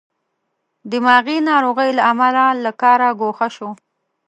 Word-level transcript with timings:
دماغې 0.91 1.37
ناروغۍ 1.49 1.89
له 1.97 2.03
امله 2.11 2.45
له 2.63 2.71
کاره 2.81 3.09
ګوښه 3.21 3.47
شو. 3.55 3.69